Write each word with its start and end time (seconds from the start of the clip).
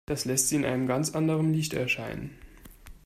Das 0.07 0.25
lässt 0.25 0.47
sie 0.49 0.55
in 0.55 0.65
einem 0.65 0.87
ganz 0.87 1.11
anderem 1.13 1.51
Licht 1.51 1.75
erscheinen. 1.75 2.35